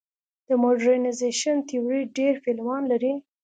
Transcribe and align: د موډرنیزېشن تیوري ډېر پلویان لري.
د 0.47 0.49
موډرنیزېشن 0.61 1.57
تیوري 1.67 2.01
ډېر 2.17 2.33
پلویان 2.43 2.83
لري. 2.91 3.13